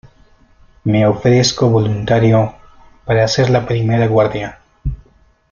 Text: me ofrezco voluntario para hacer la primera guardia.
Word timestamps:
me 0.83 1.05
ofrezco 1.05 1.69
voluntario 1.69 2.55
para 3.05 3.23
hacer 3.23 3.51
la 3.51 3.67
primera 3.67 4.07
guardia. 4.07 4.57